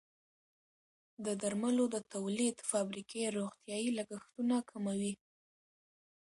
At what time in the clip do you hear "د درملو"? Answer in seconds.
1.25-1.85